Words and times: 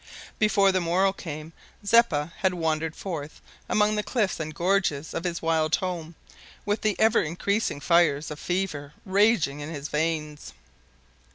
Before 0.39 0.71
the 0.71 0.81
morrow 0.81 1.13
came 1.13 1.53
Zeppa 1.85 2.33
had 2.37 2.55
wandered 2.55 2.95
forth 2.95 3.39
among 3.69 3.95
the 3.95 4.01
cliffs 4.01 4.39
and 4.39 4.51
gorges 4.51 5.13
of 5.13 5.25
his 5.25 5.43
wild 5.43 5.75
home, 5.75 6.15
with 6.65 6.81
the 6.81 6.99
ever 6.99 7.21
increasing 7.21 7.79
fires 7.79 8.31
of 8.31 8.39
fever 8.39 8.93
raging 9.05 9.59
in 9.59 9.69
his 9.69 9.89
veins. 9.89 10.53